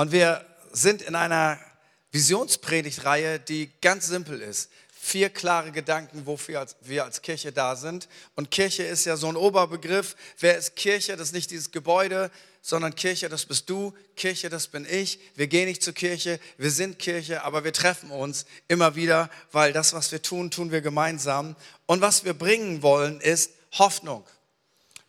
[0.00, 0.42] Und wir
[0.72, 1.58] sind in einer
[2.10, 4.70] Visionspredigtreihe, die ganz simpel ist.
[4.98, 8.08] Vier klare Gedanken, wofür wir als Kirche da sind.
[8.34, 10.16] Und Kirche ist ja so ein Oberbegriff.
[10.38, 11.18] Wer ist Kirche?
[11.18, 12.30] Das ist nicht dieses Gebäude,
[12.62, 13.92] sondern Kirche, das bist du.
[14.16, 15.20] Kirche, das bin ich.
[15.34, 19.74] Wir gehen nicht zur Kirche, wir sind Kirche, aber wir treffen uns immer wieder, weil
[19.74, 21.56] das, was wir tun, tun wir gemeinsam.
[21.84, 24.24] Und was wir bringen wollen, ist Hoffnung.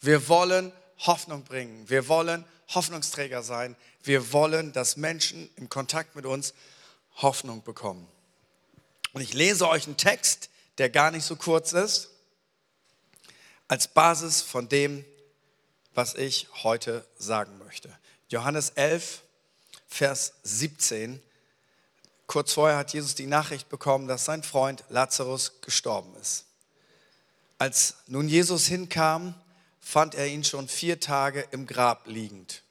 [0.02, 1.90] Wir wollen Hoffnung bringen.
[1.90, 3.76] Wir wollen Hoffnungsträger sein.
[4.04, 6.54] Wir wollen, dass Menschen im Kontakt mit uns
[7.18, 8.08] Hoffnung bekommen.
[9.14, 12.10] Und ich lese euch einen Text, der gar nicht so kurz ist,
[13.68, 15.06] als Basis von dem,
[15.94, 17.96] was ich heute sagen möchte.
[18.30, 19.22] Johannes 11,
[19.88, 21.22] Vers 17.
[22.28, 26.46] Kurz vorher hat Jesus die Nachricht bekommen, dass sein Freund Lazarus gestorben ist.
[27.58, 29.36] Als nun Jesus hinkam,
[29.80, 32.64] fand er ihn schon vier Tage im Grab liegend.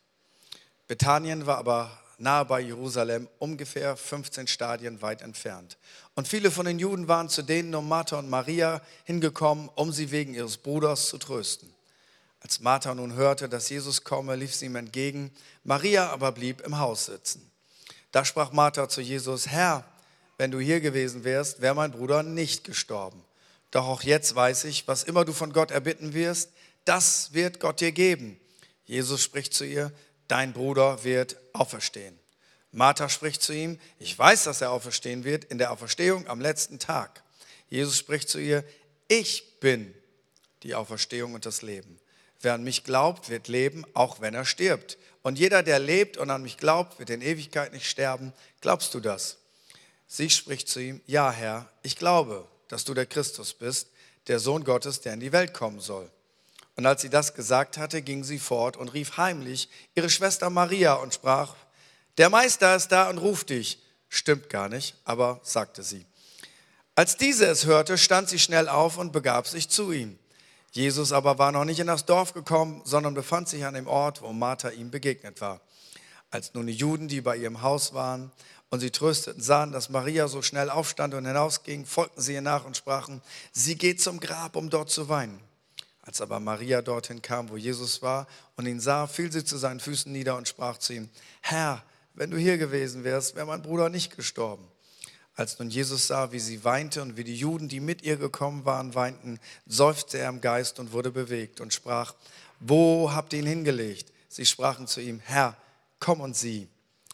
[0.90, 5.78] Bethanien war aber nahe bei Jerusalem, ungefähr 15 Stadien weit entfernt.
[6.16, 10.10] Und viele von den Juden waren zu denen um Martha und Maria hingekommen, um sie
[10.10, 11.72] wegen ihres Bruders zu trösten.
[12.40, 15.30] Als Martha nun hörte, dass Jesus komme, lief sie ihm entgegen.
[15.62, 17.48] Maria aber blieb im Haus sitzen.
[18.10, 19.84] Da sprach Martha zu Jesus, Herr,
[20.38, 23.22] wenn du hier gewesen wärst, wäre mein Bruder nicht gestorben.
[23.70, 26.50] Doch auch jetzt weiß ich, was immer du von Gott erbitten wirst,
[26.84, 28.40] das wird Gott dir geben.
[28.86, 29.92] Jesus spricht zu ihr,
[30.30, 32.18] dein Bruder wird auferstehen.
[32.72, 36.78] Martha spricht zu ihm, ich weiß, dass er auferstehen wird in der Auferstehung am letzten
[36.78, 37.24] Tag.
[37.68, 38.64] Jesus spricht zu ihr,
[39.08, 39.92] ich bin
[40.62, 41.98] die Auferstehung und das Leben.
[42.40, 44.98] Wer an mich glaubt, wird leben, auch wenn er stirbt.
[45.22, 48.32] Und jeder, der lebt und an mich glaubt, wird in Ewigkeit nicht sterben.
[48.60, 49.38] Glaubst du das?
[50.06, 53.88] Sie spricht zu ihm, ja Herr, ich glaube, dass du der Christus bist,
[54.28, 56.10] der Sohn Gottes, der in die Welt kommen soll.
[56.76, 60.94] Und als sie das gesagt hatte, ging sie fort und rief heimlich ihre Schwester Maria
[60.94, 61.54] und sprach,
[62.18, 63.82] der Meister ist da und ruft dich.
[64.08, 66.04] Stimmt gar nicht, aber sagte sie.
[66.94, 70.18] Als diese es hörte, stand sie schnell auf und begab sich zu ihm.
[70.72, 74.22] Jesus aber war noch nicht in das Dorf gekommen, sondern befand sich an dem Ort,
[74.22, 75.60] wo Martha ihm begegnet war.
[76.30, 78.30] Als nun die Juden, die bei ihrem Haus waren
[78.68, 82.64] und sie trösteten, sahen, dass Maria so schnell aufstand und hinausging, folgten sie ihr nach
[82.64, 83.20] und sprachen,
[83.52, 85.40] sie geht zum Grab, um dort zu weinen.
[86.10, 88.26] Als aber Maria dorthin kam, wo Jesus war
[88.56, 91.08] und ihn sah, fiel sie zu seinen Füßen nieder und sprach zu ihm,
[91.40, 91.84] Herr,
[92.14, 94.66] wenn du hier gewesen wärst, wäre mein Bruder nicht gestorben.
[95.36, 98.64] Als nun Jesus sah, wie sie weinte und wie die Juden, die mit ihr gekommen
[98.64, 99.38] waren, weinten,
[99.68, 102.14] seufzte er im Geist und wurde bewegt und sprach,
[102.58, 104.12] wo habt ihr ihn hingelegt?
[104.28, 105.56] Sie sprachen zu ihm, Herr,
[106.00, 106.66] komm und sieh.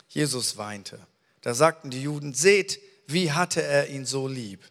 [0.09, 0.99] Jesus weinte.
[1.43, 4.65] Da sagten die Juden, seht, wie hatte er ihn so lieb.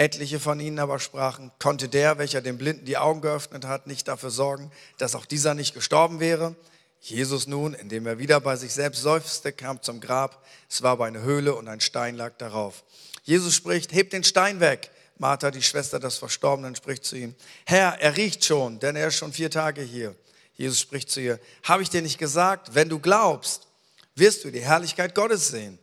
[0.00, 4.08] Etliche von ihnen aber sprachen, konnte der, welcher dem Blinden die Augen geöffnet hat, nicht
[4.08, 6.56] dafür sorgen, dass auch dieser nicht gestorben wäre?
[7.02, 10.42] Jesus nun, indem er wieder bei sich selbst seufzte, kam zum Grab.
[10.70, 12.82] Es war aber eine Höhle und ein Stein lag darauf.
[13.24, 14.90] Jesus spricht, hebt den Stein weg.
[15.18, 17.34] Martha, die Schwester des Verstorbenen, spricht zu ihm,
[17.66, 20.16] Herr, er riecht schon, denn er ist schon vier Tage hier.
[20.54, 23.66] Jesus spricht zu ihr, habe ich dir nicht gesagt, wenn du glaubst,
[24.14, 25.78] wirst du die Herrlichkeit Gottes sehen.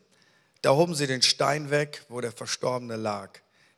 [0.63, 3.29] Da hoben sie den Stein weg, wo der Verstorbene lag.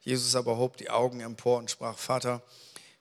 [0.02, 2.42] Jesus aber hob die Augen empor und sprach, Vater,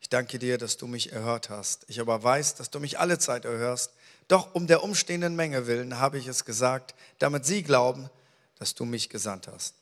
[0.00, 1.84] ich danke dir, dass du mich erhört hast.
[1.88, 3.92] Ich aber weiß, dass du mich alle Zeit erhörst
[4.28, 8.10] doch um der umstehenden Menge willen habe ich es gesagt, damit sie glauben,
[8.58, 9.74] dass du mich gesandt hast.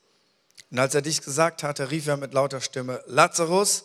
[0.71, 3.85] Und als er dies gesagt hatte, rief er mit lauter Stimme, Lazarus,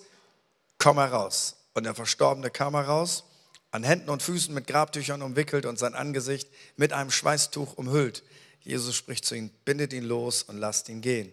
[0.77, 1.55] komm heraus.
[1.73, 3.23] Und der Verstorbene kam heraus,
[3.71, 8.23] an Händen und Füßen mit Grabtüchern umwickelt und sein Angesicht mit einem Schweißtuch umhüllt.
[8.61, 11.31] Jesus spricht zu ihm, bindet ihn los und lasst ihn gehen.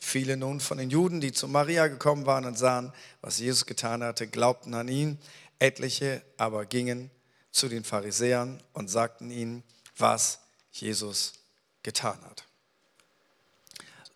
[0.00, 4.02] Viele nun von den Juden, die zu Maria gekommen waren und sahen, was Jesus getan
[4.02, 5.18] hatte, glaubten an ihn.
[5.58, 7.10] Etliche aber gingen
[7.52, 9.62] zu den Pharisäern und sagten ihnen,
[9.96, 10.40] was
[10.72, 11.34] Jesus
[11.82, 12.44] getan hat.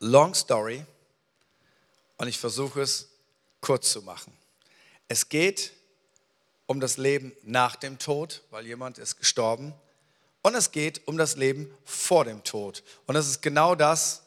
[0.00, 0.84] Long story
[2.16, 3.08] und ich versuche es
[3.60, 4.32] kurz zu machen.
[5.08, 5.72] Es geht
[6.66, 9.74] um das Leben nach dem Tod, weil jemand ist gestorben.
[10.42, 12.82] Und es geht um das Leben vor dem Tod.
[13.06, 14.23] Und das ist genau das,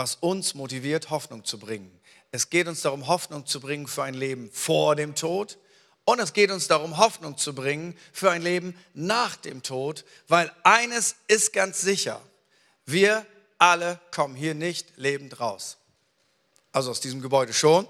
[0.00, 1.92] was uns motiviert, Hoffnung zu bringen.
[2.32, 5.58] Es geht uns darum, Hoffnung zu bringen für ein Leben vor dem Tod
[6.06, 10.50] und es geht uns darum, Hoffnung zu bringen für ein Leben nach dem Tod, weil
[10.64, 12.18] eines ist ganz sicher,
[12.86, 13.26] wir
[13.58, 15.76] alle kommen hier nicht lebend raus.
[16.72, 17.86] Also aus diesem Gebäude schon,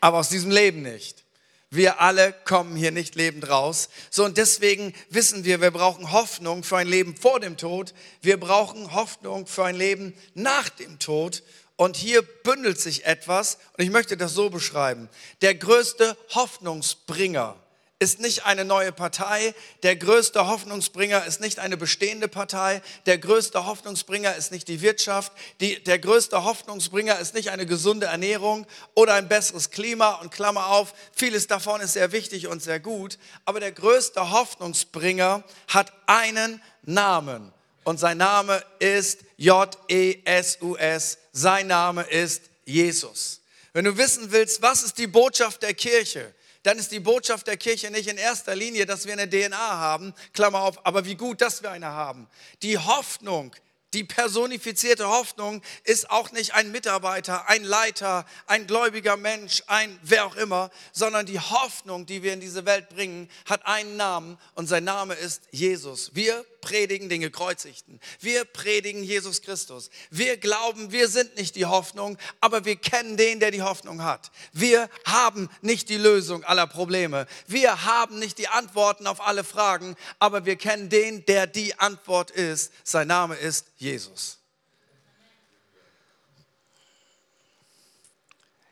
[0.00, 1.22] aber aus diesem Leben nicht.
[1.72, 3.90] Wir alle kommen hier nicht lebend raus.
[4.10, 7.94] So und deswegen wissen wir, wir brauchen Hoffnung für ein Leben vor dem Tod.
[8.22, 11.44] Wir brauchen Hoffnung für ein Leben nach dem Tod.
[11.76, 15.08] Und hier bündelt sich etwas, und ich möchte das so beschreiben.
[15.42, 17.56] Der größte Hoffnungsbringer
[18.00, 19.54] ist nicht eine neue Partei.
[19.82, 22.80] Der größte Hoffnungsbringer ist nicht eine bestehende Partei.
[23.04, 25.32] Der größte Hoffnungsbringer ist nicht die Wirtschaft.
[25.60, 30.14] Die, der größte Hoffnungsbringer ist nicht eine gesunde Ernährung oder ein besseres Klima.
[30.14, 33.18] Und Klammer auf, vieles davon ist sehr wichtig und sehr gut.
[33.44, 37.52] Aber der größte Hoffnungsbringer hat einen Namen.
[37.84, 41.18] Und sein Name ist J-E-S-U-S.
[41.32, 43.42] Sein Name ist Jesus.
[43.74, 47.56] Wenn du wissen willst, was ist die Botschaft der Kirche, dann ist die Botschaft der
[47.56, 51.40] Kirche nicht in erster Linie, dass wir eine DNA haben, Klammer auf, aber wie gut,
[51.40, 52.28] dass wir eine haben.
[52.62, 53.54] Die Hoffnung,
[53.92, 60.26] die personifizierte Hoffnung ist auch nicht ein Mitarbeiter, ein Leiter, ein gläubiger Mensch, ein wer
[60.26, 64.68] auch immer, sondern die Hoffnung, die wir in diese Welt bringen, hat einen Namen und
[64.68, 66.10] sein Name ist Jesus.
[66.14, 68.00] Wir predigen den Gekreuzigten.
[68.20, 69.90] Wir predigen Jesus Christus.
[70.10, 74.30] Wir glauben, wir sind nicht die Hoffnung, aber wir kennen den, der die Hoffnung hat.
[74.52, 77.26] Wir haben nicht die Lösung aller Probleme.
[77.46, 82.30] Wir haben nicht die Antworten auf alle Fragen, aber wir kennen den, der die Antwort
[82.30, 82.72] ist.
[82.84, 84.38] Sein Name ist Jesus.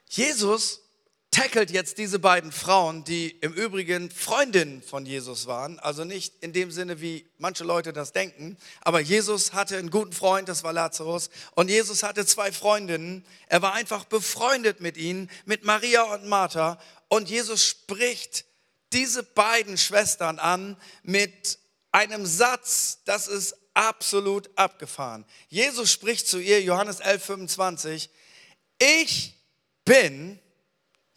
[0.07, 0.83] Jesus
[1.31, 6.53] tackelt jetzt diese beiden Frauen, die im Übrigen Freundinnen von Jesus waren, also nicht in
[6.53, 10.73] dem Sinne, wie manche Leute das denken, aber Jesus hatte einen guten Freund, das war
[10.73, 16.27] Lazarus, und Jesus hatte zwei Freundinnen, er war einfach befreundet mit ihnen, mit Maria und
[16.27, 16.79] Martha,
[17.09, 18.45] und Jesus spricht
[18.93, 21.59] diese beiden Schwestern an mit
[21.93, 25.25] einem Satz, das ist absolut abgefahren.
[25.49, 28.11] Jesus spricht zu ihr, Johannes 11, 25,
[28.79, 29.35] ich
[29.85, 30.41] bin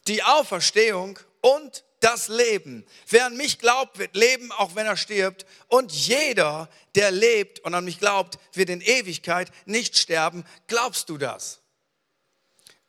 [0.08, 2.86] die Auferstehung und das Leben.
[3.10, 5.46] Wer an mich glaubt, wird leben, auch wenn er stirbt.
[5.70, 10.46] Und jeder, der lebt und an mich glaubt, wird in Ewigkeit nicht sterben.
[10.68, 11.62] Glaubst du das?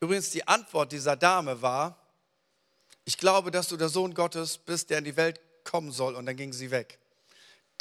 [0.01, 1.99] Übrigens, die Antwort dieser Dame war,
[3.05, 6.15] ich glaube, dass du der Sohn Gottes bist, der in die Welt kommen soll.
[6.15, 6.99] Und dann ging sie weg.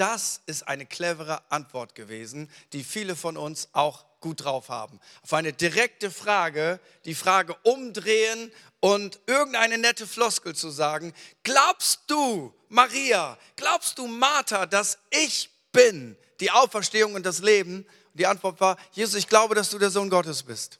[0.02, 5.00] Das ist eine clevere Antwort gewesen, die viele von uns auch gut drauf haben.
[5.22, 11.14] Auf eine direkte Frage, die Frage umdrehen und irgendeine nette Floskel zu sagen.
[11.44, 17.86] Glaubst du, Maria, glaubst du, Martha, dass ich bin die Auferstehung und das Leben?
[17.86, 20.80] Und die Antwort war, Jesus, ich glaube, dass du der Sohn Gottes bist.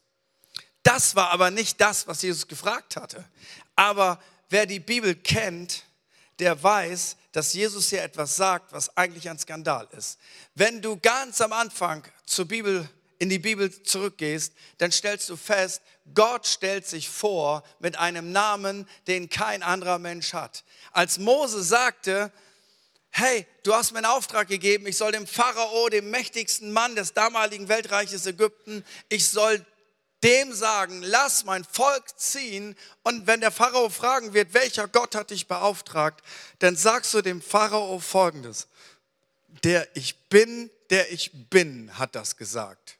[0.82, 3.24] Das war aber nicht das, was Jesus gefragt hatte.
[3.76, 4.20] Aber
[4.50, 5.84] wer die Bibel kennt,
[6.40, 10.20] der weiß, dass Jesus hier etwas sagt, was eigentlich ein Skandal ist.
[10.56, 12.88] Wenn du ganz am Anfang zur Bibel
[13.20, 15.82] in die Bibel zurückgehst, dann stellst du fest,
[16.16, 20.64] Gott stellt sich vor mit einem Namen, den kein anderer Mensch hat.
[20.92, 22.32] Als Mose sagte,
[23.12, 27.14] hey, du hast mir einen Auftrag gegeben, ich soll dem Pharao, dem mächtigsten Mann des
[27.14, 29.64] damaligen Weltreiches Ägypten, ich soll
[30.24, 32.76] dem sagen, lass mein Volk ziehen.
[33.04, 36.24] Und wenn der Pharao fragen wird, welcher Gott hat dich beauftragt,
[36.60, 38.68] dann sagst du dem Pharao folgendes.
[39.64, 42.98] Der ich bin, der ich bin, hat das gesagt.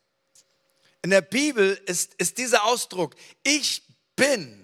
[1.02, 3.84] In der Bibel ist, ist dieser Ausdruck, ich
[4.16, 4.58] bin.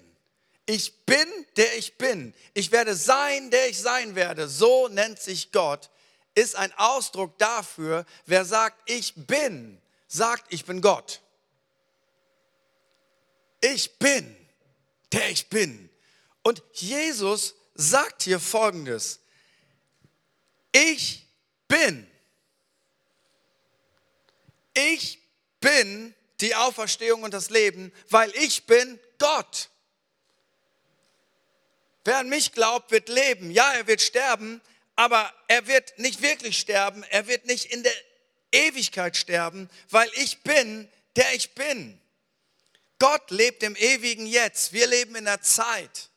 [0.66, 1.26] Ich bin,
[1.56, 2.34] der ich bin.
[2.54, 4.48] Ich werde sein, der ich sein werde.
[4.48, 5.90] So nennt sich Gott.
[6.34, 11.22] Ist ein Ausdruck dafür, wer sagt, ich bin, sagt, ich bin Gott.
[13.60, 14.36] Ich bin,
[15.12, 15.90] der ich bin.
[16.42, 19.20] Und Jesus sagt hier Folgendes.
[20.72, 21.26] Ich
[21.66, 22.06] bin.
[24.74, 25.18] Ich
[25.60, 29.70] bin die Auferstehung und das Leben, weil ich bin Gott.
[32.04, 33.50] Wer an mich glaubt, wird leben.
[33.50, 34.60] Ja, er wird sterben,
[34.96, 37.02] aber er wird nicht wirklich sterben.
[37.10, 37.92] Er wird nicht in der
[38.52, 42.00] Ewigkeit sterben, weil ich bin, der ich bin.
[42.98, 44.72] Gott lebt im ewigen Jetzt.
[44.72, 46.10] Wir leben in der Zeit.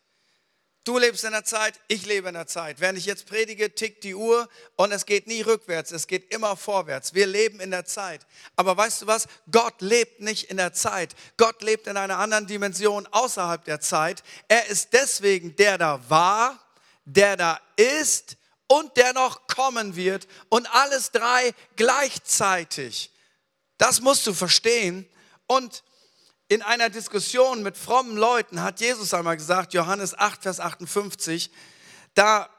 [0.83, 2.79] Du lebst in der Zeit, ich lebe in der Zeit.
[2.79, 6.57] Während ich jetzt predige, tickt die Uhr und es geht nie rückwärts, es geht immer
[6.57, 7.13] vorwärts.
[7.13, 8.25] Wir leben in der Zeit.
[8.55, 9.27] Aber weißt du was?
[9.51, 11.13] Gott lebt nicht in der Zeit.
[11.37, 14.23] Gott lebt in einer anderen Dimension außerhalb der Zeit.
[14.47, 16.59] Er ist deswegen der da war,
[17.05, 23.11] der da ist und der noch kommen wird und alles drei gleichzeitig.
[23.77, 25.07] Das musst du verstehen.
[25.45, 25.83] Und
[26.51, 31.49] in einer Diskussion mit frommen Leuten hat Jesus einmal gesagt, Johannes 8, Vers 58,
[32.13, 32.49] da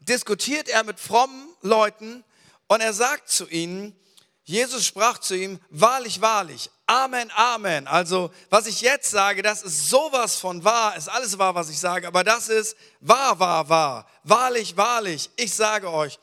[0.00, 2.24] diskutiert er mit frommen Leuten
[2.66, 3.94] und er sagt zu ihnen,
[4.42, 7.86] Jesus sprach zu ihm, wahrlich, wahrlich, Amen, Amen.
[7.86, 11.78] Also, was ich jetzt sage, das ist sowas von wahr, ist alles wahr, was ich
[11.78, 14.08] sage, aber das ist wahr, wahr, wahr.
[14.24, 16.18] Wahrlich, wahrlich, ich sage euch,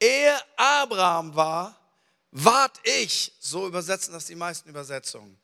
[0.00, 1.78] ehe Abraham war,
[2.30, 3.32] ward ich.
[3.40, 5.38] So übersetzen das die meisten Übersetzungen.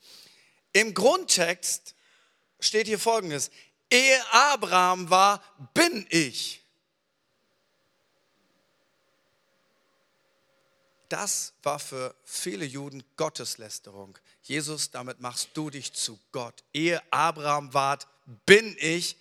[0.78, 1.96] Im Grundtext
[2.60, 3.50] steht hier folgendes.
[3.90, 5.42] Ehe Abraham war,
[5.74, 6.62] bin ich.
[11.08, 14.16] Das war für viele Juden Gotteslästerung.
[14.42, 16.62] Jesus, damit machst du dich zu Gott.
[16.72, 18.06] Ehe Abraham ward,
[18.46, 19.16] bin ich.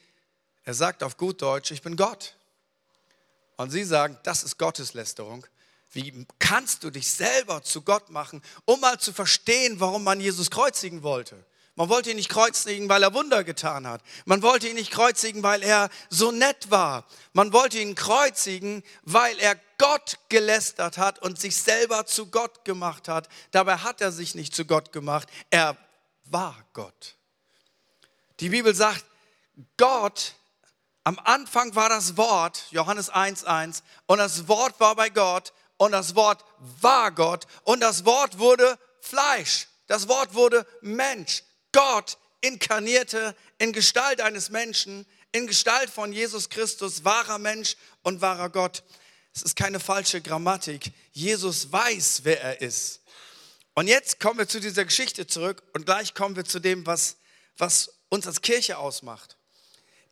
[0.64, 2.36] Er sagt auf gut Deutsch, ich bin Gott.
[3.56, 5.44] Und sie sagen, das ist Gotteslästerung.
[5.98, 10.52] Wie kannst du dich selber zu Gott machen, um mal zu verstehen, warum man Jesus
[10.52, 11.44] kreuzigen wollte?
[11.74, 14.04] Man wollte ihn nicht kreuzigen, weil er Wunder getan hat.
[14.26, 17.08] Man wollte ihn nicht kreuzigen, weil er so nett war.
[17.34, 23.08] Man wollte ihn kreuzigen, weil er Gott gelästert hat und sich selber zu Gott gemacht
[23.08, 23.28] hat.
[23.50, 25.28] Dabei hat er sich nicht zu Gott gemacht.
[25.50, 25.78] Er
[26.26, 27.16] war Gott.
[28.40, 29.04] Die Bibel sagt,
[29.78, 30.36] Gott,
[31.04, 36.16] am Anfang war das Wort, Johannes 1.1, und das Wort war bei Gott und das
[36.16, 36.44] Wort
[36.82, 39.68] war Gott und das Wort wurde Fleisch.
[39.88, 41.44] Das Wort wurde Mensch.
[41.72, 48.50] Gott inkarnierte in Gestalt eines Menschen, in Gestalt von Jesus Christus, wahrer Mensch und wahrer
[48.50, 48.84] Gott.
[49.34, 50.92] Es ist keine falsche Grammatik.
[51.12, 53.02] Jesus weiß, wer er ist.
[53.76, 57.18] Und jetzt kommen wir zu dieser Geschichte zurück und gleich kommen wir zu dem, was,
[57.58, 59.37] was uns als Kirche ausmacht.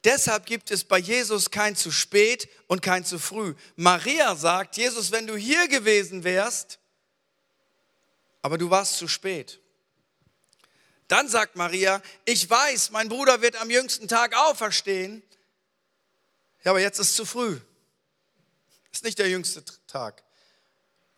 [0.06, 3.56] Deshalb gibt es bei Jesus kein zu spät und kein zu früh.
[3.76, 6.78] Maria sagt, Jesus, wenn du hier gewesen wärst,
[8.44, 9.60] aber du warst zu spät.
[11.08, 15.24] Dann sagt Maria, ich weiß, mein Bruder wird am jüngsten Tag auferstehen.
[16.64, 17.60] Ja, aber jetzt ist zu früh.
[18.92, 20.24] Ist nicht der jüngste Tag.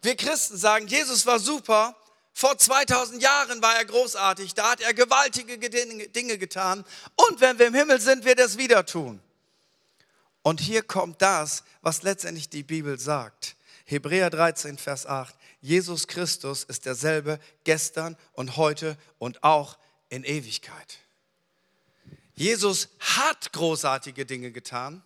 [0.02, 1.96] Wir Christen sagen, Jesus war super.
[2.40, 4.54] Vor 2000 Jahren war er großartig.
[4.54, 6.86] Da hat er gewaltige Dinge getan.
[7.16, 9.20] Und wenn wir im Himmel sind, wird er es wieder tun.
[10.44, 13.56] Und hier kommt das, was letztendlich die Bibel sagt.
[13.86, 15.34] Hebräer 13, Vers 8.
[15.62, 19.80] Jesus Christus ist derselbe gestern und heute und auch
[20.10, 21.00] in Ewigkeit.
[22.36, 25.02] Jesus hat großartige Dinge getan.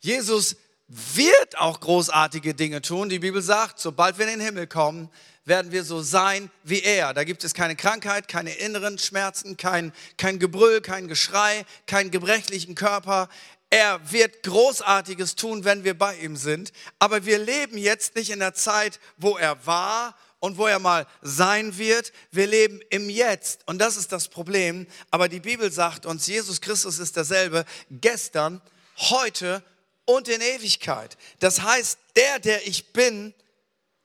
[0.00, 0.56] Jesus
[0.88, 3.08] wird auch großartige Dinge tun.
[3.08, 5.08] Die Bibel sagt, sobald wir in den Himmel kommen,
[5.50, 7.12] werden wir so sein wie er.
[7.12, 12.76] Da gibt es keine Krankheit, keine inneren Schmerzen, kein, kein Gebrüll, kein Geschrei, keinen gebrechlichen
[12.76, 13.28] Körper.
[13.68, 16.72] Er wird Großartiges tun, wenn wir bei ihm sind.
[17.00, 21.06] Aber wir leben jetzt nicht in der Zeit, wo er war und wo er mal
[21.20, 22.12] sein wird.
[22.30, 23.66] Wir leben im Jetzt.
[23.66, 24.86] Und das ist das Problem.
[25.10, 28.62] Aber die Bibel sagt uns, Jesus Christus ist derselbe gestern,
[28.96, 29.64] heute
[30.04, 31.18] und in Ewigkeit.
[31.40, 33.34] Das heißt, der, der ich bin,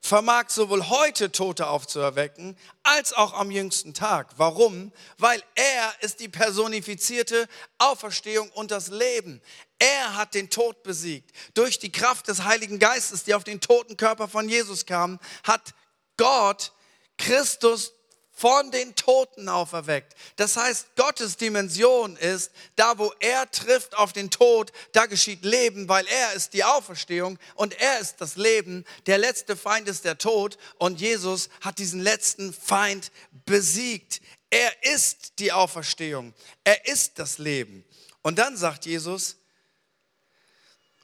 [0.06, 4.34] vermag sowohl heute Tote aufzuerwecken, als auch am jüngsten Tag.
[4.38, 4.92] Warum?
[5.18, 7.48] Weil er ist die personifizierte
[7.80, 9.42] Auferstehung und das Leben.
[9.80, 11.32] Er hat den Tod besiegt.
[11.56, 15.74] Durch die Kraft des Heiligen Geistes, die auf den toten Körper von Jesus kam, hat
[16.18, 16.72] Gott
[17.18, 17.95] Christus
[18.36, 20.14] von den Toten auferweckt.
[20.36, 25.88] Das heißt, Gottes Dimension ist, da wo er trifft auf den Tod, da geschieht Leben,
[25.88, 28.84] weil er ist die Auferstehung und er ist das Leben.
[29.06, 33.10] Der letzte Feind ist der Tod und Jesus hat diesen letzten Feind
[33.46, 34.22] besiegt.
[34.50, 36.34] Er ist die Auferstehung.
[36.66, 37.86] Er ist das Leben.
[38.22, 39.38] Und dann sagt Jesus,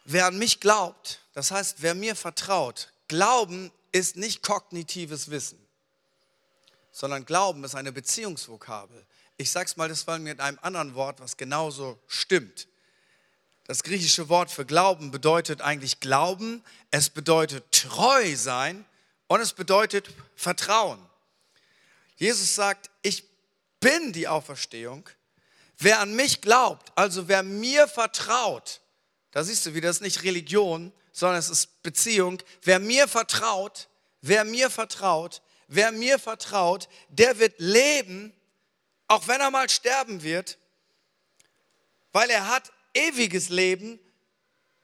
[0.03, 5.61] wer an mich glaubt, das heißt, wer mir vertraut, Glauben ist nicht kognitives Wissen
[6.91, 9.05] sondern Glauben ist eine Beziehungsvokabel.
[9.37, 12.67] Ich sage es mal das war mit einem anderen Wort, was genauso stimmt.
[13.65, 18.85] Das griechische Wort für Glauben bedeutet eigentlich Glauben, es bedeutet treu sein
[19.27, 20.99] und es bedeutet Vertrauen.
[22.17, 23.23] Jesus sagt, ich
[23.79, 25.09] bin die Auferstehung.
[25.77, 28.81] Wer an mich glaubt, also wer mir vertraut,
[29.31, 32.41] da siehst du wieder, das ist nicht Religion, sondern es ist Beziehung.
[32.61, 33.87] Wer mir vertraut,
[34.21, 38.33] wer mir vertraut, wer mir vertraut, der wird leben,
[39.07, 40.57] auch wenn er mal sterben wird,
[42.11, 43.99] weil er hat ewiges Leben,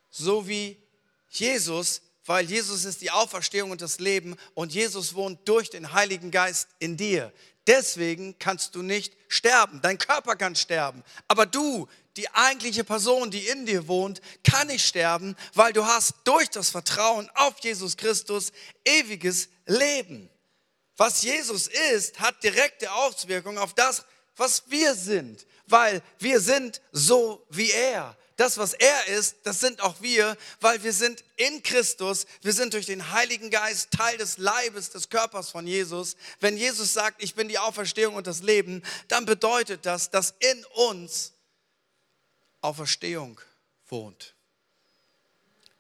[0.10, 0.82] so wie
[1.30, 6.32] Jesus, weil Jesus ist die Auferstehung und das Leben und Jesus wohnt durch den Heiligen
[6.32, 7.34] Geist in dir.
[7.68, 9.82] Deswegen kannst du nicht sterben.
[9.82, 11.04] Dein Körper kann sterben.
[11.28, 16.16] Aber du, die eigentliche Person, die in dir wohnt, kann nicht sterben, weil du hast
[16.24, 18.54] durch das Vertrauen auf Jesus Christus
[18.86, 20.30] ewiges Leben.
[20.98, 24.04] Was Jesus ist, hat direkte Auswirkungen auf das,
[24.36, 28.18] was wir sind, weil wir sind so wie er.
[28.36, 32.74] Das, was er ist, das sind auch wir, weil wir sind in Christus, wir sind
[32.74, 36.16] durch den Heiligen Geist Teil des Leibes, des Körpers von Jesus.
[36.40, 40.66] Wenn Jesus sagt, ich bin die Auferstehung und das Leben, dann bedeutet das, dass in
[40.76, 41.34] uns
[42.62, 43.42] Auferstehung
[43.88, 44.36] wohnt.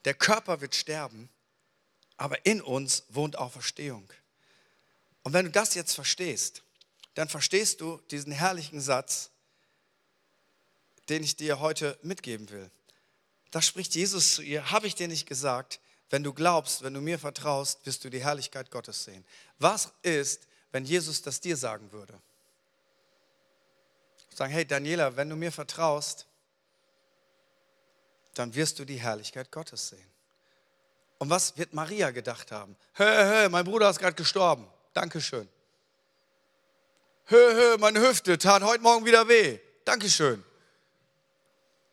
[0.05, 1.29] Der Körper wird sterben,
[2.17, 4.09] aber in uns wohnt Auferstehung.
[5.27, 6.63] Und wenn du das jetzt verstehst,
[7.13, 9.29] dann verstehst du diesen herrlichen Satz,
[11.09, 12.71] den ich dir heute mitgeben will.
[13.51, 17.01] Da spricht Jesus zu ihr, habe ich dir nicht gesagt, wenn du glaubst, wenn du
[17.01, 19.25] mir vertraust, wirst du die Herrlichkeit Gottes sehen.
[19.59, 22.17] Was ist, wenn Jesus das dir sagen würde?
[24.33, 26.25] Sagen, hey Daniela, wenn du mir vertraust,
[28.33, 30.09] dann wirst du die Herrlichkeit Gottes sehen.
[31.17, 32.77] Und was wird Maria gedacht haben?
[32.93, 34.71] Hö, hö, mein Bruder ist gerade gestorben.
[34.97, 35.47] Dankeschön.
[37.25, 39.59] Hö, hö, meine Hüfte tat heute Morgen wieder weh.
[39.85, 40.43] Dankeschön.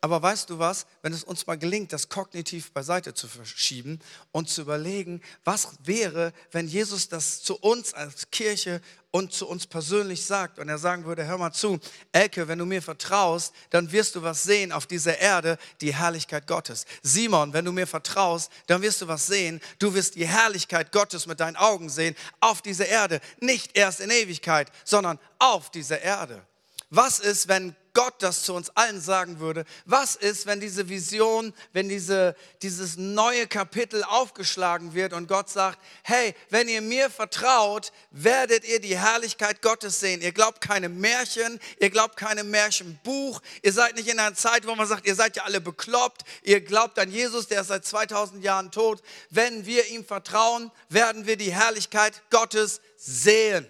[0.01, 3.99] Aber weißt du was, wenn es uns mal gelingt, das kognitiv beiseite zu verschieben
[4.33, 8.81] und zu überlegen, was wäre, wenn Jesus das zu uns als Kirche
[9.14, 11.78] und zu uns persönlich sagt und er sagen würde, hör mal zu,
[12.11, 16.49] Elke, wenn du mir vertraust, dann wirst du was sehen auf dieser Erde, die Herrlichkeit
[16.49, 16.85] Gottes.
[17.00, 21.26] Simon, wenn du mir vertraust, dann wirst du was sehen, du wirst die Herrlichkeit Gottes
[21.28, 26.44] mit deinen Augen sehen auf dieser Erde, nicht erst in Ewigkeit, sondern auf dieser Erde.
[26.90, 29.65] Was ist, wenn Gott das zu uns allen sagen würde?
[29.85, 35.79] Was ist, wenn diese Vision, wenn diese, dieses neue Kapitel aufgeschlagen wird und Gott sagt,
[36.03, 40.21] hey, wenn ihr mir vertraut, werdet ihr die Herrlichkeit Gottes sehen.
[40.21, 44.75] Ihr glaubt keine Märchen, ihr glaubt keine Märchenbuch, ihr seid nicht in einer Zeit, wo
[44.75, 48.43] man sagt, ihr seid ja alle bekloppt, ihr glaubt an Jesus, der ist seit 2000
[48.43, 49.03] Jahren tot.
[49.31, 53.67] Wenn wir ihm vertrauen, werden wir die Herrlichkeit Gottes sehen.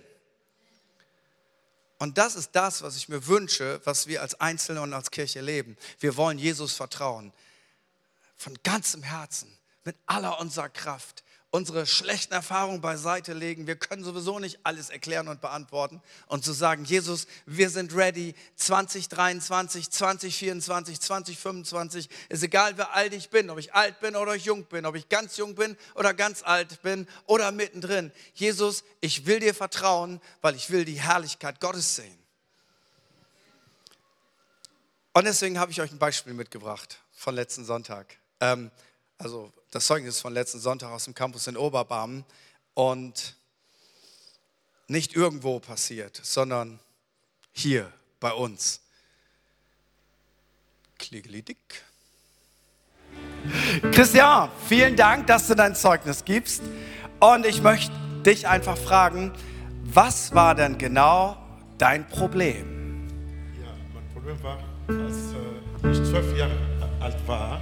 [1.99, 5.41] Und das ist das, was ich mir wünsche, was wir als Einzelne und als Kirche
[5.41, 5.77] leben.
[6.01, 7.33] Wir wollen Jesus vertrauen.
[8.37, 11.23] Von ganzem Herzen, mit aller unserer Kraft
[11.55, 13.69] unsere schlechten Erfahrungen beiseite legen.
[13.69, 16.03] Wir können sowieso nicht alles erklären und beantworten.
[16.27, 18.35] Und zu sagen, Jesus, wir sind ready.
[18.57, 22.09] 2023, 2024, 2025.
[22.29, 25.09] Ist egal, wie alt ich bin, ob ich alt bin oder jung bin, ob ich
[25.09, 28.11] ganz jung bin oder ganz alt bin oder mittendrin.
[28.35, 32.19] Jesus, ich will dir vertrauen, weil ich will die Herrlichkeit Gottes sehen.
[35.13, 38.19] Und deswegen habe ich euch ein Beispiel mitgebracht von letzten Sonntag.
[38.41, 38.73] Ähm,
[39.19, 42.25] also das Zeugnis von letzten Sonntag aus dem Campus in Oberbarmen
[42.75, 43.35] und
[44.87, 46.79] nicht irgendwo passiert, sondern
[47.51, 48.81] hier bei uns.
[50.97, 51.83] Kliegelidick.
[53.91, 56.63] Christian, vielen Dank, dass du dein Zeugnis gibst.
[57.19, 57.93] Und ich möchte
[58.25, 59.33] dich einfach fragen,
[59.83, 61.37] was war denn genau
[61.79, 63.09] dein Problem?
[63.61, 65.33] Ja, mein Problem war, als
[65.83, 66.57] äh, ich zwölf Jahre
[67.01, 67.61] alt war,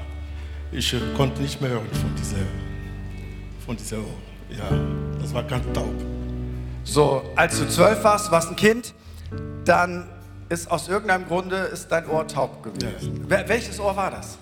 [0.73, 2.37] ich konnte nicht mehr hören von dieser,
[3.65, 4.19] von dieser Ohr.
[4.51, 4.71] Ja,
[5.21, 5.95] das war ganz taub.
[6.85, 8.95] So, als du zwölf warst, warst ein Kind,
[9.65, 10.09] dann
[10.49, 13.27] ist aus irgendeinem Grunde ist dein Ohr taub gewesen.
[13.29, 13.49] Ja.
[13.49, 14.39] Welches Ohr war das?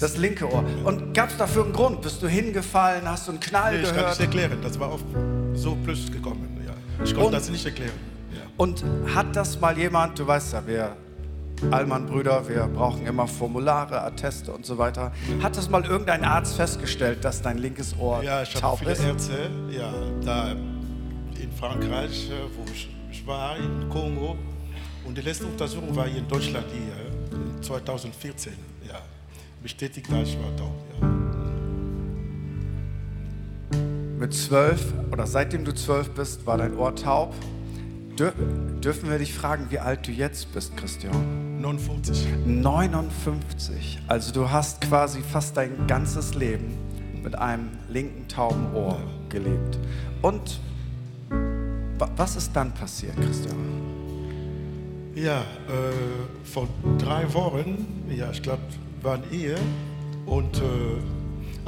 [0.00, 0.64] Das linke Ohr.
[0.84, 2.02] Und gab es dafür einen Grund?
[2.02, 3.08] Bist du hingefallen?
[3.08, 3.96] Hast du einen Knall nee, ich gehört?
[3.96, 4.62] Ich kann nicht erklären.
[4.62, 5.04] Das war oft
[5.54, 6.62] so plötzlich gekommen.
[6.64, 6.72] Ja.
[7.04, 7.92] Ich konnte und, das nicht erklären.
[8.32, 8.42] Ja.
[8.56, 8.84] Und
[9.14, 10.96] hat das mal jemand, du weißt ja, wer
[11.70, 15.12] Allmann-Brüder, wir brauchen immer Formulare, Atteste und so weiter.
[15.42, 19.04] Hat das mal irgendein Arzt festgestellt, dass dein linkes Ohr ja, ich taub viele ist?
[19.04, 19.92] Ärzte, ja,
[20.24, 24.36] da in Frankreich, äh, wo ich, ich war, in Kongo.
[25.04, 28.52] Und die letzte Untersuchung war hier in Deutschland, hier, 2014.
[28.86, 29.00] Ja,
[29.62, 30.74] bestätigt, dass ich war taub.
[31.00, 31.08] Ja.
[34.18, 37.34] Mit zwölf oder seitdem du zwölf bist, war dein Ohr taub.
[38.18, 38.32] Dür
[38.82, 41.60] dürfen wir dich fragen, wie alt du jetzt bist, Christian?
[41.60, 42.26] 59.
[42.46, 44.00] 59.
[44.08, 46.76] Also du hast quasi fast dein ganzes Leben
[47.22, 49.78] mit einem linken tauben Ohr gelebt.
[50.20, 50.58] Und
[52.16, 53.56] was ist dann passiert, Christian?
[55.14, 56.66] Ja, äh, vor
[56.98, 58.62] drei Wochen, ja, ich glaube,
[59.00, 59.56] waren Ehe
[60.26, 60.60] und äh,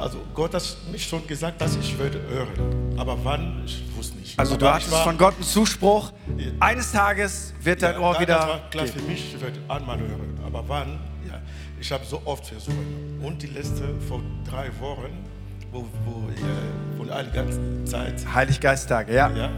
[0.01, 2.97] also Gott hat mich schon gesagt, dass ich würde hören.
[2.97, 4.37] Aber wann, ich wusste nicht.
[4.39, 6.11] Also du hattest von Gott einen Zuspruch,
[6.59, 8.35] eines Tages wird dein ja, Ohr wieder...
[8.35, 8.93] Das war klar gehen.
[8.93, 10.39] für mich, ich werde einmal hören.
[10.45, 11.41] Aber wann, ja,
[11.79, 12.75] ich habe so oft versucht.
[13.21, 15.25] Und die letzte, vor drei Wochen,
[15.71, 18.33] wo, wo äh, von Heiliggeisttag.
[18.33, 19.29] Heiliggeisttage, ja.
[19.31, 19.49] ja.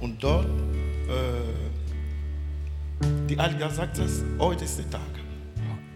[0.00, 0.50] Und dort, äh,
[3.28, 5.00] die Heilige sagt es, heute ist der Tag.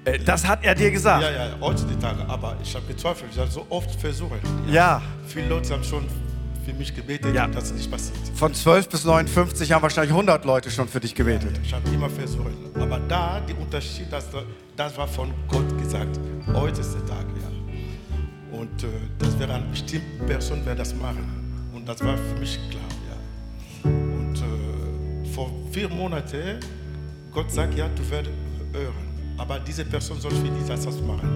[0.04, 1.22] Äh, das hat er dir gesagt?
[1.22, 2.28] Ja, ja, heutzutage.
[2.28, 3.30] Aber ich habe gezweifelt.
[3.32, 4.32] Ich habe so oft versucht.
[4.66, 4.72] Ja.
[4.72, 5.02] ja.
[5.26, 6.06] Viele Leute haben schon
[6.64, 7.44] für mich gebetet ja.
[7.44, 8.18] und das ist nicht passiert.
[8.34, 11.56] Von 12 bis 59 haben wahrscheinlich 100 Leute schon für dich gebetet.
[11.56, 12.52] Ja, ich habe immer versucht.
[12.74, 14.26] Aber da, der Unterschied, das,
[14.76, 16.18] das war von Gott gesagt.
[16.52, 18.58] Heute ist der Tag, ja.
[18.58, 18.86] Und äh,
[19.18, 21.68] das wäre eine bestimmte Person, wer das machen.
[21.74, 23.90] Und das war für mich klar, ja.
[23.90, 26.60] Und äh, vor vier Monaten,
[27.32, 28.30] Gott sagt, ja, du wirst
[28.72, 31.28] hören aber diese Person soll für dich das machen.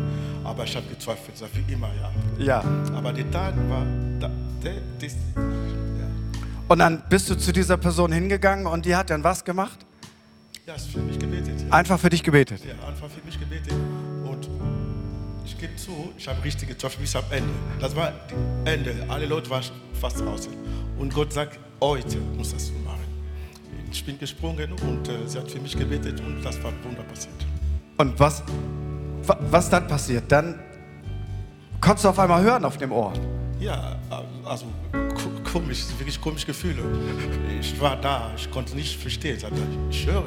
[0.44, 1.90] Aber ich habe gezweifelt, so wie immer,
[2.38, 2.44] ja.
[2.44, 2.64] Ja.
[2.94, 3.84] Aber der Tag war,
[4.20, 4.30] der,
[4.62, 6.06] der, das, ja.
[6.68, 9.84] Und dann bist du zu dieser Person hingegangen und die hat dann was gemacht?
[10.66, 11.62] Ja, ist für mich gebetet.
[11.62, 11.72] Ja.
[11.72, 12.60] Einfach für dich gebetet?
[12.64, 13.72] Ja, einfach für mich gebetet.
[14.24, 14.48] Und
[15.44, 17.50] ich gebe zu, ich habe richtig getroffen bis am Ende.
[17.80, 18.94] Das war das Ende.
[19.08, 19.62] Alle Leute waren
[20.00, 20.52] fast draußen.
[20.98, 23.04] Und Gott sagt, heute muss das machen.
[23.92, 27.46] Ich bin gesprungen und äh, sie hat für mich gebetet und das war Wunder passiert.
[27.98, 28.42] Und was,
[29.22, 30.30] was dann passiert?
[30.30, 30.58] Dann
[31.80, 33.12] konntest du auf einmal hören auf dem Ohr.
[33.58, 33.96] Ja,
[34.44, 34.66] also
[35.50, 36.82] komisch, wirklich komische Gefühle.
[37.60, 39.38] Ich war da, ich konnte nicht verstehen.
[39.90, 40.24] Ich höre,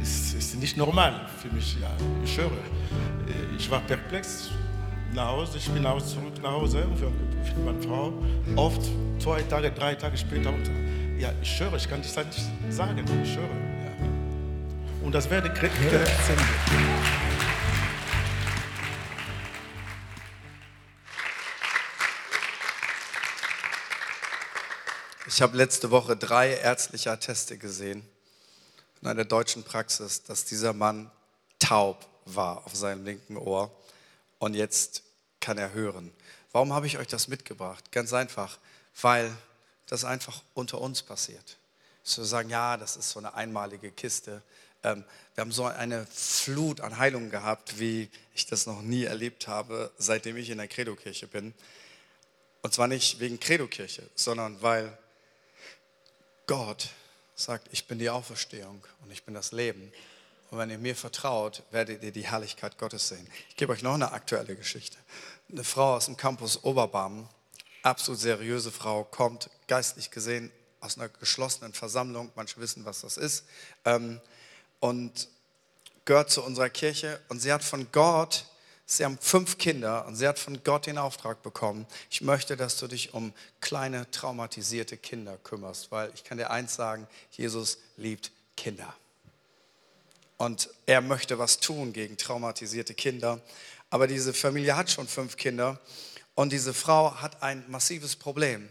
[0.00, 1.76] es ist nicht normal für mich.
[1.80, 1.90] Ja,
[2.24, 2.50] ich höre.
[3.58, 4.50] Ich war perplex
[5.12, 8.12] nach Hause, ich bin aus, zurück nach Hause mit meiner Frau.
[8.54, 8.82] Oft
[9.18, 10.52] zwei Tage, drei Tage später.
[11.18, 13.04] Ja, ich höre, ich kann das nicht sagen.
[13.24, 13.69] Ich höre.
[15.10, 15.16] Ja.
[15.16, 15.60] Und das werde ich
[25.26, 28.06] Ich habe letzte Woche drei ärztliche Atteste gesehen
[29.00, 31.10] in einer deutschen Praxis, dass dieser Mann
[31.58, 33.70] taub war auf seinem linken Ohr
[34.38, 35.02] und jetzt
[35.40, 36.12] kann er hören.
[36.52, 37.90] Warum habe ich euch das mitgebracht?
[37.90, 38.58] Ganz einfach,
[39.00, 39.32] weil
[39.86, 41.59] das einfach unter uns passiert.
[42.02, 44.42] Zu sagen, ja, das ist so eine einmalige Kiste.
[44.82, 49.48] Ähm, wir haben so eine Flut an Heilungen gehabt, wie ich das noch nie erlebt
[49.48, 51.54] habe, seitdem ich in der Credo-Kirche bin.
[52.62, 54.96] Und zwar nicht wegen Credo-Kirche, sondern weil
[56.46, 56.88] Gott
[57.34, 59.92] sagt, ich bin die Auferstehung und ich bin das Leben.
[60.50, 63.26] Und wenn ihr mir vertraut, werdet ihr die Herrlichkeit Gottes sehen.
[63.48, 64.98] Ich gebe euch noch eine aktuelle Geschichte.
[65.50, 67.28] Eine Frau aus dem Campus Oberbarm,
[67.82, 72.30] absolut seriöse Frau, kommt geistlich gesehen aus einer geschlossenen Versammlung.
[72.34, 73.44] Manche wissen, was das ist.
[73.84, 74.20] Ähm,
[74.80, 75.28] und
[76.04, 77.20] gehört zu unserer Kirche.
[77.28, 78.46] Und sie hat von Gott
[78.92, 82.76] Sie haben fünf Kinder und sie hat von Gott den Auftrag bekommen, ich möchte, dass
[82.76, 88.32] du dich um kleine traumatisierte Kinder kümmerst, weil ich kann dir eins sagen, Jesus liebt
[88.56, 88.92] Kinder.
[90.38, 93.40] Und er möchte was tun gegen traumatisierte Kinder.
[93.90, 95.78] Aber diese Familie hat schon fünf Kinder
[96.34, 98.68] und diese Frau hat ein massives Problem.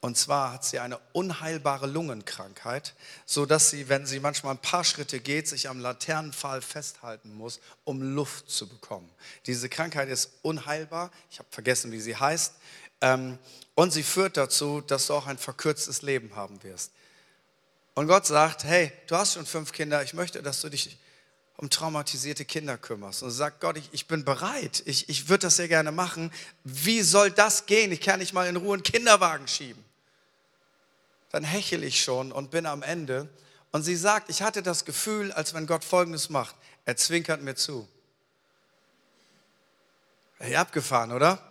[0.00, 2.94] Und zwar hat sie eine unheilbare Lungenkrankheit,
[3.26, 7.58] so dass sie, wenn sie manchmal ein paar Schritte geht, sich am Laternenpfahl festhalten muss,
[7.82, 9.10] um Luft zu bekommen.
[9.46, 11.10] Diese Krankheit ist unheilbar.
[11.30, 12.54] Ich habe vergessen, wie sie heißt.
[13.00, 13.38] Ähm,
[13.74, 16.92] und sie führt dazu, dass du auch ein verkürztes Leben haben wirst.
[17.94, 20.96] Und Gott sagt, hey, du hast schon fünf Kinder, ich möchte, dass du dich
[21.56, 23.24] um traumatisierte Kinder kümmerst.
[23.24, 26.30] Und sagt Gott, ich, ich bin bereit, ich, ich würde das sehr gerne machen.
[26.62, 27.90] Wie soll das gehen?
[27.90, 29.87] Ich kann nicht mal in Ruhe einen Kinderwagen schieben
[31.30, 33.28] dann hechel ich schon und bin am Ende.
[33.70, 36.54] Und sie sagt, ich hatte das Gefühl, als wenn Gott Folgendes macht.
[36.84, 37.86] Er zwinkert mir zu.
[40.38, 41.42] Hey, abgefahren, oder?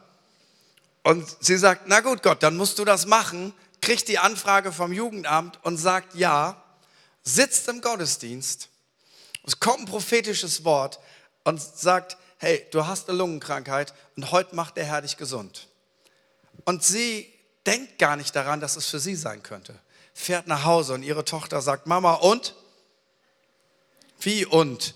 [1.04, 3.54] Und sie sagt, na gut, Gott, dann musst du das machen.
[3.82, 6.62] Kriegt die Anfrage vom Jugendamt und sagt ja,
[7.24, 8.70] sitzt im Gottesdienst.
[9.46, 11.00] Es kommt ein prophetisches Wort
[11.44, 15.68] und sagt, hey, du hast eine Lungenkrankheit und heute macht der Herr dich gesund.
[16.66, 17.32] Und sie
[17.68, 19.78] denkt gar nicht daran, dass es für sie sein könnte.
[20.14, 22.56] Fährt nach Hause und ihre Tochter sagt, Mama, und?
[24.20, 24.96] Wie und?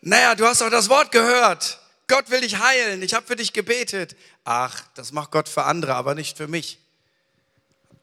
[0.00, 1.78] Naja, du hast doch das Wort gehört.
[2.08, 3.02] Gott will dich heilen.
[3.02, 4.16] Ich habe für dich gebetet.
[4.44, 6.80] Ach, das macht Gott für andere, aber nicht für mich.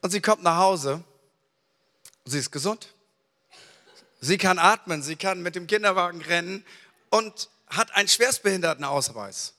[0.01, 1.03] Und sie kommt nach Hause.
[2.23, 2.93] Sie ist gesund.
[4.21, 6.65] Sie kann atmen, sie kann mit dem Kinderwagen rennen
[7.09, 9.53] und hat einen Schwerstbehindertenausweis.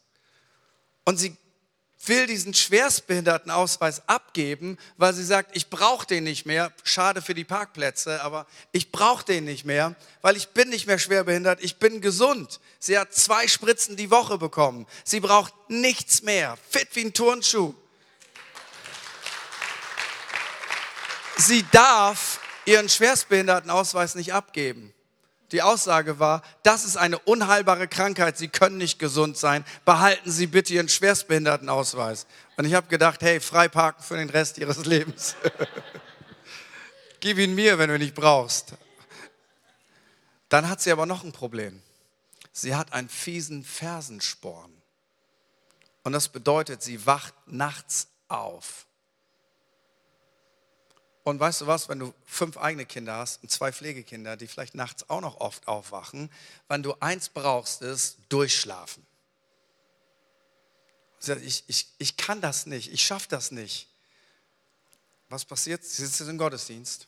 [1.04, 1.36] Und sie
[2.08, 6.72] will diesen Schwerstbehindertenausweis abgeben, weil sie sagt, ich brauche den nicht mehr.
[6.82, 10.98] Schade für die Parkplätze, aber ich brauche den nicht mehr, weil ich bin nicht mehr
[10.98, 12.60] schwerbehindert, ich bin gesund.
[12.78, 14.86] Sie hat zwei Spritzen die Woche bekommen.
[15.04, 16.58] Sie braucht nichts mehr.
[16.70, 17.74] Fit wie ein Turnschuh.
[21.36, 24.92] Sie darf ihren Schwerstbehindertenausweis nicht abgeben.
[25.52, 30.46] Die Aussage war, das ist eine unheilbare Krankheit, Sie können nicht gesund sein, behalten Sie
[30.46, 32.26] bitte Ihren Schwerstbehindertenausweis.
[32.56, 35.36] Und ich habe gedacht, hey, freiparken für den Rest Ihres Lebens.
[37.20, 38.74] Gib ihn mir, wenn du ihn nicht brauchst.
[40.48, 41.82] Dann hat sie aber noch ein Problem.
[42.52, 44.72] Sie hat einen fiesen Fersensporn.
[46.04, 48.86] Und das bedeutet, sie wacht nachts auf.
[51.28, 54.74] Und weißt du was, wenn du fünf eigene Kinder hast und zwei Pflegekinder, die vielleicht
[54.74, 56.30] nachts auch noch oft aufwachen,
[56.68, 59.04] wenn du eins brauchst, ist durchschlafen.
[61.20, 63.88] Ich, ich, ich kann das nicht, ich schaffe das nicht.
[65.28, 65.84] Was passiert?
[65.84, 67.06] Sie sitzt im Gottesdienst.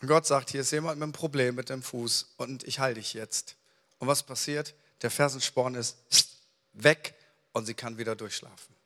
[0.00, 2.98] Und Gott sagt, hier ist jemand mit einem Problem mit dem Fuß und ich halte
[2.98, 3.56] dich jetzt.
[3.98, 4.74] Und was passiert?
[5.02, 5.98] Der Fersensporn ist
[6.72, 7.14] weg
[7.52, 8.77] und sie kann wieder durchschlafen.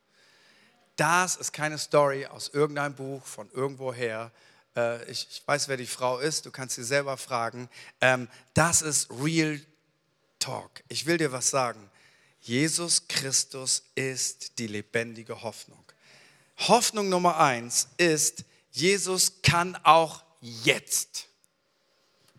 [0.97, 4.31] Das ist keine Story aus irgendeinem Buch von irgendwoher.
[4.77, 7.69] Äh, ich, ich, weiß, wer die Frau ist, du kannst sie selber fragen.
[8.01, 9.61] Ähm, das ist Real
[10.39, 10.83] Talk.
[10.89, 11.91] Ich will dir was sagen.
[12.41, 15.85] Jesus Christus ist die lebendige Hoffnung.
[16.59, 21.29] Hoffnung Nummer eins ist, Jesus kann auch jetzt.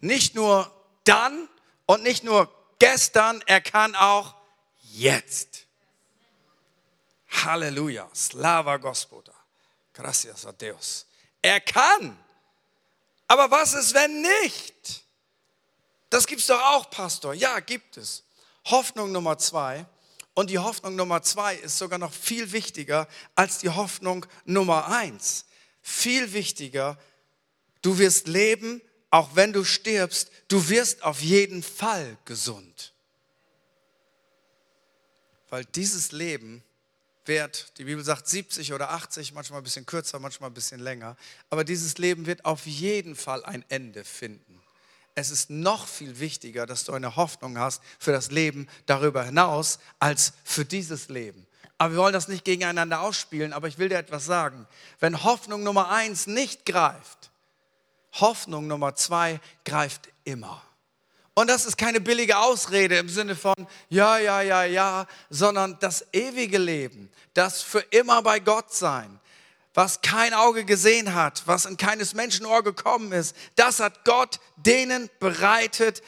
[0.01, 0.71] Nicht nur
[1.05, 1.47] dann
[1.85, 4.35] und nicht nur gestern, er kann auch
[4.81, 5.65] jetzt.
[7.33, 8.09] Halleluja.
[8.13, 9.33] Slava Gospoda.
[9.93, 11.05] Gracias a Deus.
[11.41, 12.17] Er kann.
[13.27, 15.03] Aber was ist, wenn nicht?
[16.09, 17.33] Das gibt es doch auch, Pastor.
[17.33, 18.23] Ja, gibt es.
[18.65, 19.85] Hoffnung Nummer zwei.
[20.35, 25.45] Und die Hoffnung Nummer zwei ist sogar noch viel wichtiger als die Hoffnung Nummer eins.
[25.81, 26.97] Viel wichtiger,
[27.81, 32.93] du wirst leben, auch wenn du stirbst, du wirst auf jeden Fall gesund.
[35.49, 36.63] Weil dieses Leben
[37.25, 41.15] wird, die Bibel sagt 70 oder 80, manchmal ein bisschen kürzer, manchmal ein bisschen länger,
[41.49, 44.61] aber dieses Leben wird auf jeden Fall ein Ende finden.
[45.15, 49.79] Es ist noch viel wichtiger, dass du eine Hoffnung hast für das Leben darüber hinaus
[49.99, 51.45] als für dieses Leben.
[51.77, 54.67] Aber wir wollen das nicht gegeneinander ausspielen, aber ich will dir etwas sagen.
[54.99, 57.31] Wenn Hoffnung Nummer eins nicht greift,
[58.13, 60.63] Hoffnung Nummer zwei greift immer.
[61.35, 63.55] Und das ist keine billige Ausrede im Sinne von,
[63.89, 69.19] ja, ja, ja, ja, sondern das ewige Leben, das für immer bei Gott sein,
[69.73, 75.09] was kein Auge gesehen hat, was in keines Menschenohr gekommen ist, das hat Gott denen
[75.19, 76.03] bereitet,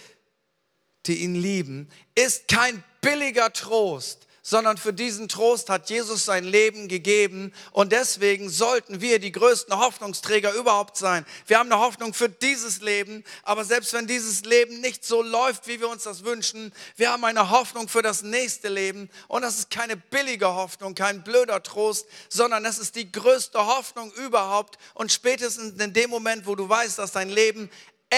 [1.07, 6.87] die ihn lieben, ist kein billiger Trost, sondern für diesen Trost hat Jesus sein Leben
[6.87, 7.51] gegeben.
[7.71, 11.25] Und deswegen sollten wir die größten Hoffnungsträger überhaupt sein.
[11.47, 15.67] Wir haben eine Hoffnung für dieses Leben, aber selbst wenn dieses Leben nicht so läuft,
[15.67, 19.09] wie wir uns das wünschen, wir haben eine Hoffnung für das nächste Leben.
[19.27, 24.11] Und das ist keine billige Hoffnung, kein blöder Trost, sondern es ist die größte Hoffnung
[24.13, 24.77] überhaupt.
[24.93, 27.71] Und spätestens in dem Moment, wo du weißt, dass dein Leben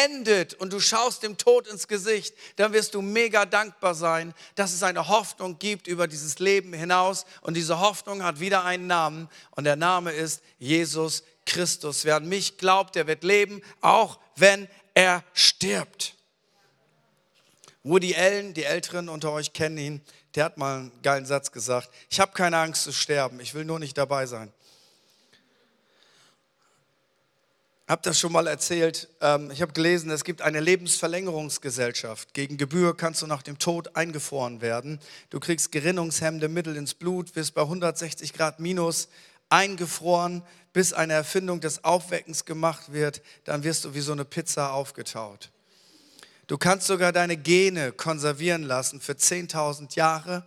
[0.05, 4.73] endet und du schaust dem Tod ins Gesicht, dann wirst du mega dankbar sein, dass
[4.73, 7.25] es eine Hoffnung gibt über dieses Leben hinaus.
[7.41, 12.05] Und diese Hoffnung hat wieder einen Namen und der Name ist Jesus Christus.
[12.05, 16.15] Wer an mich glaubt, der wird leben, auch wenn er stirbt.
[17.83, 20.01] Woody Allen, die Älteren unter euch kennen ihn,
[20.35, 21.89] der hat mal einen geilen Satz gesagt.
[22.09, 24.51] Ich habe keine Angst zu sterben, ich will nur nicht dabei sein.
[27.87, 29.07] Habe das schon mal erzählt.
[29.21, 32.33] Ähm, ich habe gelesen, es gibt eine Lebensverlängerungsgesellschaft.
[32.33, 34.99] Gegen Gebühr kannst du nach dem Tod eingefroren werden.
[35.29, 39.07] Du kriegst gerinnungshemmende Mittel ins Blut, wirst bei 160 Grad minus
[39.49, 43.21] eingefroren, bis eine Erfindung des Aufweckens gemacht wird.
[43.45, 45.49] Dann wirst du wie so eine Pizza aufgetaut.
[46.47, 50.45] Du kannst sogar deine Gene konservieren lassen für 10.000 Jahre.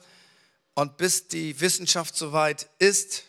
[0.74, 3.24] Und bis die Wissenschaft soweit ist,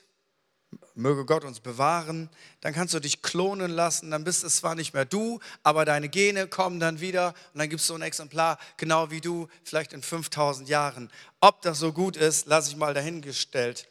[0.96, 2.30] möge Gott uns bewahren,
[2.62, 6.10] dann kannst du dich klonen lassen, dann bist es zwar nicht mehr du, aber deine
[6.10, 10.02] Gene kommen dann wieder und dann gibst du ein Exemplar, genau wie du, vielleicht in
[10.02, 11.12] 5000 Jahren.
[11.40, 13.88] Ob das so gut ist, lasse ich mal dahingestellt.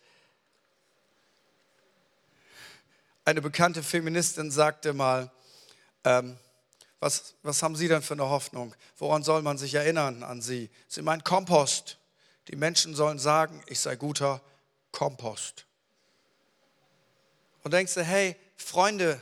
[3.24, 5.30] Eine bekannte Feministin sagte mal,
[6.04, 6.36] ähm,
[6.98, 8.74] was, was haben Sie denn für eine Hoffnung?
[8.98, 10.68] Woran soll man sich erinnern an Sie?
[10.86, 11.98] Sie meint Kompost.
[12.48, 14.42] Die Menschen sollen sagen, ich sei guter
[14.92, 15.66] Kompost
[17.62, 19.20] und denkst du, hey, Freunde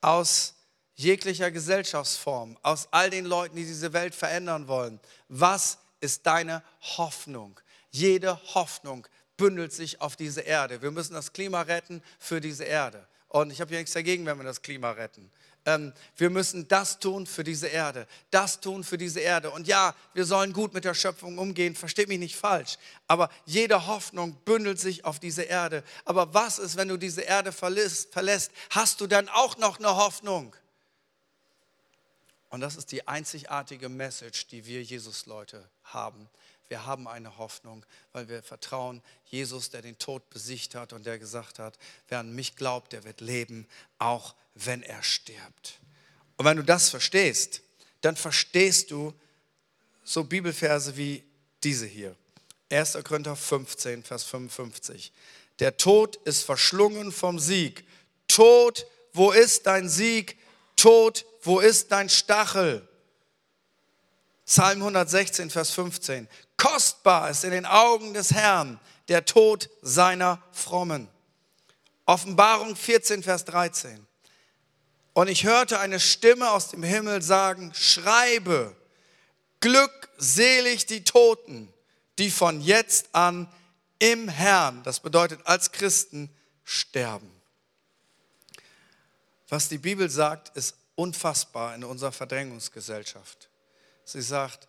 [0.00, 0.54] aus
[0.94, 7.58] jeglicher Gesellschaftsform, aus all den Leuten, die diese Welt verändern wollen, was ist deine Hoffnung?
[7.90, 10.82] Jede Hoffnung bündelt sich auf diese Erde.
[10.82, 13.06] Wir müssen das Klima retten für diese Erde.
[13.28, 15.30] Und ich habe hier nichts dagegen, wenn wir das Klima retten
[15.68, 19.50] ähm, wir müssen das tun für diese Erde, das tun für diese Erde.
[19.50, 23.86] Und ja, wir sollen gut mit der Schöpfung umgehen, versteht mich nicht falsch, aber jede
[23.86, 25.84] Hoffnung bündelt sich auf diese Erde.
[26.06, 29.94] Aber was ist, wenn du diese Erde verlässt, verlässt hast du dann auch noch eine
[29.94, 30.56] Hoffnung?
[32.48, 36.30] Und das ist die einzigartige Message, die wir Jesus-Leute haben.
[36.68, 41.18] Wir haben eine Hoffnung, weil wir vertrauen Jesus, der den Tod besiegt hat und der
[41.18, 41.78] gesagt hat,
[42.08, 43.66] wer an mich glaubt, der wird leben,
[43.98, 45.80] auch wenn er stirbt.
[46.36, 47.62] Und wenn du das verstehst,
[48.02, 49.14] dann verstehst du
[50.04, 51.24] so Bibelverse wie
[51.64, 52.14] diese hier.
[52.70, 52.98] 1.
[53.04, 55.12] Korinther 15, Vers 55.
[55.58, 57.84] Der Tod ist verschlungen vom Sieg.
[58.28, 60.38] Tod, wo ist dein Sieg?
[60.76, 62.86] Tod, wo ist dein Stachel?
[64.46, 66.28] Psalm 116, Vers 15.
[66.58, 71.08] Kostbar ist in den Augen des Herrn der Tod seiner Frommen.
[72.04, 74.06] Offenbarung 14, Vers 13.
[75.14, 78.76] Und ich hörte eine Stimme aus dem Himmel sagen, schreibe,
[79.60, 81.72] glückselig die Toten,
[82.18, 83.50] die von jetzt an
[83.98, 86.28] im Herrn, das bedeutet als Christen,
[86.64, 87.32] sterben.
[89.48, 93.48] Was die Bibel sagt, ist unfassbar in unserer Verdrängungsgesellschaft.
[94.04, 94.68] Sie sagt,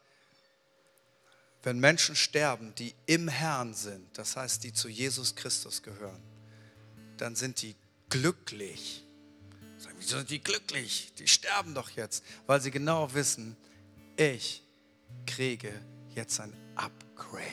[1.64, 6.22] wenn Menschen sterben, die im Herrn sind, das heißt, die zu Jesus Christus gehören,
[7.18, 7.76] dann sind die
[8.10, 9.04] glücklich.
[9.78, 11.14] Sagen, wieso sind die glücklich?
[11.18, 13.58] Die sterben doch jetzt, weil sie genau wissen,
[14.16, 14.64] ich
[15.26, 15.74] kriege
[16.16, 17.44] jetzt ein Upgrade.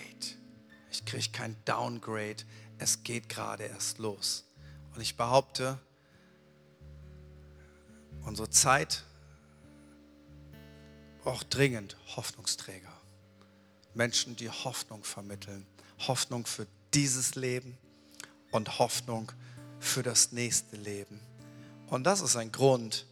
[0.91, 2.45] Ich kriege kein Downgrade.
[2.79, 4.45] Es geht gerade erst los.
[4.95, 5.79] Und ich behaupte,
[8.23, 9.05] unsere Zeit
[11.23, 12.96] braucht dringend Hoffnungsträger.
[13.97, 15.67] Menschen, die Hoffnung vermitteln.
[16.07, 17.77] Hoffnung für dieses Leben
[18.51, 19.33] und Hoffnung
[19.81, 21.21] für das nächste Leben.
[21.89, 23.07] Und das ist ein Grund,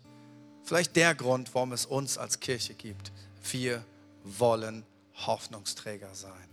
[0.62, 3.12] vielleicht der Grund, warum es uns als Kirche gibt.
[3.50, 3.84] Wir
[4.24, 6.48] wollen Hoffnungsträger sein.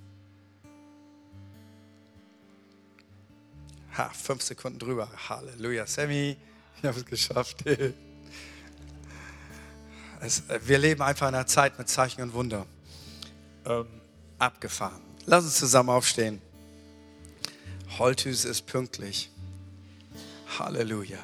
[3.97, 5.09] Ha, fünf Sekunden drüber.
[5.29, 5.85] Halleluja.
[5.85, 6.37] Sammy,
[6.77, 7.63] ich habe es geschafft.
[10.23, 12.67] Es, wir leben einfach in einer Zeit mit Zeichen und Wunder.
[13.65, 13.87] Ähm,
[14.41, 15.01] abgefahren.
[15.25, 16.41] Lass uns zusammen aufstehen.
[17.97, 19.29] Holthus ist pünktlich.
[20.57, 21.19] Halleluja.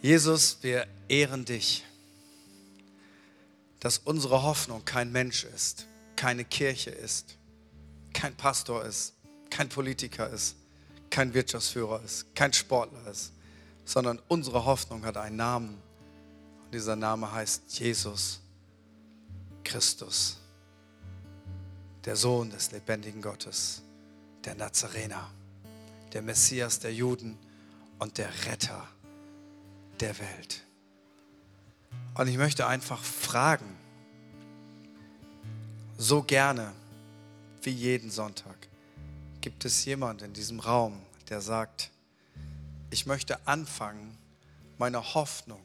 [0.00, 1.84] Jesus, wir ehren dich,
[3.80, 7.36] dass unsere Hoffnung kein Mensch ist, keine Kirche ist,
[8.12, 9.14] kein Pastor ist,
[9.50, 10.56] kein Politiker ist,
[11.10, 13.32] kein Wirtschaftsführer ist, kein Sportler ist,
[13.84, 15.82] sondern unsere Hoffnung hat einen Namen.
[16.66, 18.40] Und dieser Name heißt Jesus
[19.62, 20.38] Christus
[22.04, 23.82] der Sohn des lebendigen Gottes,
[24.44, 25.30] der Nazarener,
[26.12, 27.38] der Messias der Juden
[27.98, 28.86] und der Retter
[30.00, 30.62] der Welt.
[32.14, 33.76] Und ich möchte einfach fragen,
[35.98, 36.72] so gerne
[37.62, 38.68] wie jeden Sonntag,
[39.40, 41.90] gibt es jemand in diesem Raum, der sagt,
[42.90, 44.18] ich möchte anfangen,
[44.78, 45.62] meine Hoffnung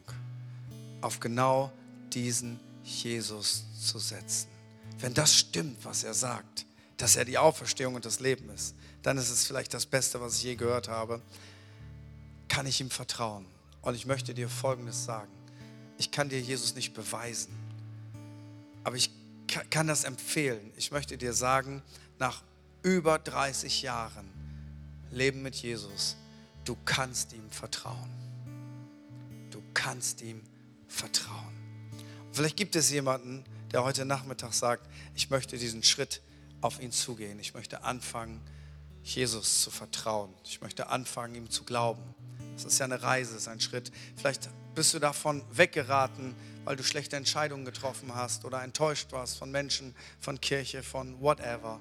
[1.02, 1.72] auf genau
[2.14, 4.48] diesen Jesus zu setzen.
[5.00, 6.66] Wenn das stimmt, was er sagt,
[6.98, 10.38] dass er die Auferstehung und das Leben ist, dann ist es vielleicht das Beste, was
[10.38, 11.22] ich je gehört habe.
[12.48, 13.46] Kann ich ihm vertrauen?
[13.82, 15.32] Und ich möchte dir Folgendes sagen.
[15.98, 17.54] Ich kann dir Jesus nicht beweisen,
[18.84, 19.12] aber ich
[19.70, 20.72] kann das empfehlen.
[20.76, 21.82] Ich möchte dir sagen,
[22.20, 22.44] nach
[22.84, 24.30] über 30 Jahren
[25.12, 26.16] Leben mit Jesus,
[26.66, 28.10] du kannst ihm vertrauen.
[29.50, 30.51] Du kannst ihm vertrauen.
[32.32, 36.21] Vielleicht gibt es jemanden, der heute Nachmittag sagt, ich möchte diesen Schritt
[36.62, 37.39] auf ihn zugehen.
[37.39, 38.41] Ich möchte anfangen,
[39.04, 40.34] Jesus zu vertrauen.
[40.43, 42.01] Ich möchte anfangen, ihm zu glauben.
[42.54, 43.91] Das ist ja eine Reise, ist ein Schritt.
[44.15, 49.51] Vielleicht bist du davon weggeraten, weil du schlechte Entscheidungen getroffen hast oder enttäuscht warst von
[49.51, 51.80] Menschen, von Kirche, von whatever.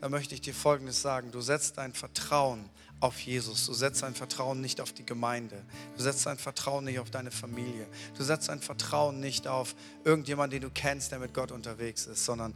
[0.00, 1.30] Da möchte ich dir Folgendes sagen.
[1.30, 2.70] Du setzt dein Vertrauen
[3.00, 3.66] auf Jesus.
[3.66, 5.62] Du setzt dein Vertrauen nicht auf die Gemeinde.
[5.96, 7.86] Du setzt dein Vertrauen nicht auf deine Familie.
[8.16, 12.24] Du setzt dein Vertrauen nicht auf irgendjemanden, den du kennst, der mit Gott unterwegs ist,
[12.24, 12.54] sondern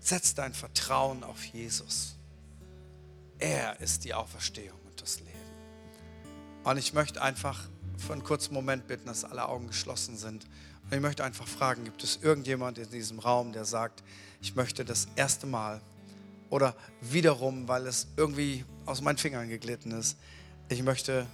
[0.00, 2.16] setz dein Vertrauen auf Jesus.
[3.38, 5.30] Er ist die Auferstehung und das Leben.
[6.64, 10.44] Und ich möchte einfach für einen kurzen Moment bitten, dass alle Augen geschlossen sind.
[10.84, 14.02] Und ich möchte einfach fragen, gibt es irgendjemand in diesem Raum, der sagt,
[14.42, 15.80] ich möchte das erste Mal
[16.50, 20.16] oder wiederum, weil es irgendwie aus meinen Fingern geglitten ist.
[20.68, 21.26] Ich möchte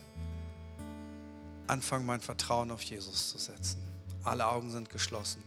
[1.66, 3.80] anfangen, mein Vertrauen auf Jesus zu setzen.
[4.24, 5.42] Alle Augen sind geschlossen.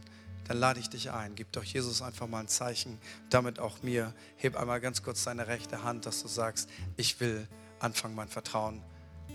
[0.47, 1.35] Dann lade ich dich ein.
[1.35, 4.13] Gib doch Jesus einfach mal ein Zeichen, damit auch mir.
[4.37, 7.47] Heb einmal ganz kurz deine rechte Hand, dass du sagst, ich will
[7.79, 8.81] anfangen, mein Vertrauen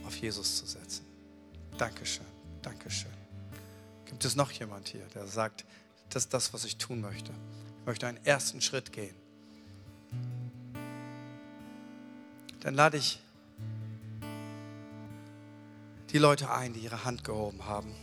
[0.07, 1.05] auf Jesus zu setzen.
[1.79, 2.27] Dankeschön,
[2.63, 3.13] Dankeschön.
[4.05, 5.65] Gibt es noch jemand hier, der sagt,
[6.11, 7.33] das ist das, was ich tun möchte?
[7.81, 9.15] Ich möchte einen ersten Schritt gehen.
[12.61, 13.21] Dann lade ich
[16.11, 17.95] die Leute ein, die ihre Hand gehoben haben.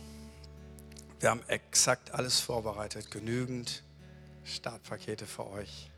[1.20, 3.82] Wir haben exakt alles vorbereitet, genügend
[4.44, 5.90] Startpakete für euch,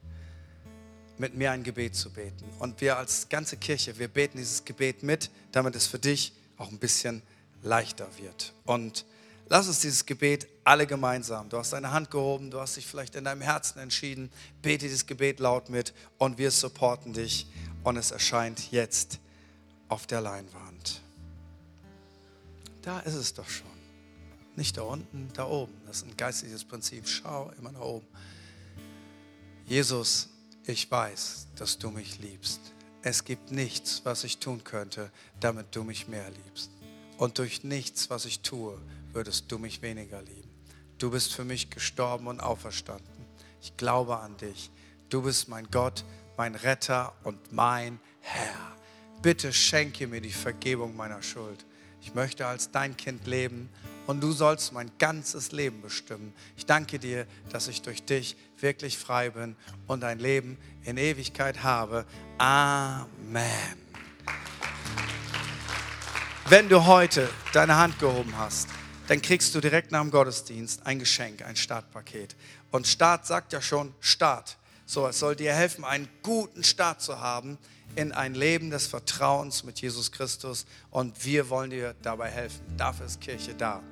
[1.18, 2.44] mit mir ein Gebet zu beten.
[2.59, 6.71] Und wir als ganze Kirche, wir beten dieses Gebet mit, damit es für dich auch
[6.71, 7.23] ein bisschen
[7.62, 8.55] leichter wird.
[8.64, 9.05] Und
[9.49, 11.48] lass uns dieses Gebet alle gemeinsam.
[11.48, 14.31] Du hast deine Hand gehoben, du hast dich vielleicht in deinem Herzen entschieden,
[14.63, 17.46] bete dieses Gebet laut mit und wir supporten dich
[17.89, 19.19] und es erscheint jetzt
[19.89, 21.01] auf der Leinwand.
[22.83, 23.67] Da ist es doch schon.
[24.57, 25.73] Nicht da unten, da oben.
[25.87, 27.09] Das ist ein geistliches Prinzip.
[27.09, 28.07] Schau immer nach oben.
[29.65, 30.29] Jesus,
[30.67, 32.61] ich weiß, dass du mich liebst.
[33.01, 35.11] Es gibt nichts, was ich tun könnte,
[35.41, 36.71] damit du mich mehr liebst.
[37.17, 38.79] Und durch nichts, was ich tue,
[39.15, 40.51] würdest du mich weniger lieben.
[40.99, 43.25] Du bist für mich gestorben und auferstanden.
[43.63, 44.71] Ich glaube an dich.
[45.09, 46.05] Du bist mein Gott,
[46.39, 48.55] mein Retter und mein Herr.
[49.21, 51.67] Bitte schenke mir die Vergebung meiner Schuld.
[52.01, 53.69] Ich möchte als dein Kind leben
[54.07, 56.33] und du sollst mein ganzes Leben bestimmen.
[56.57, 59.57] Ich danke dir, dass ich durch dich wirklich frei bin
[59.89, 62.07] und ein Leben in Ewigkeit habe.
[62.39, 63.09] Amen.
[66.49, 68.69] Wenn du heute deine Hand gehoben hast,
[69.09, 72.37] dann kriegst du direkt nach dem Gottesdienst ein Geschenk, ein Startpaket.
[72.71, 74.57] Und Start sagt ja schon Start.
[74.91, 77.59] So, es soll dir helfen, einen guten Start zu haben
[77.95, 80.65] in ein Leben des Vertrauens mit Jesus Christus.
[80.91, 82.63] Und wir wollen dir dabei helfen.
[82.79, 83.83] Dafür ist Kirche da.